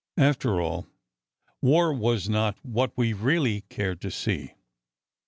[0.17, 0.87] After all,
[1.61, 4.55] war was not what we really cared to see."